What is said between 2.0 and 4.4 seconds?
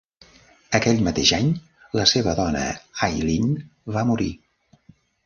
seva dona Eileen va morir.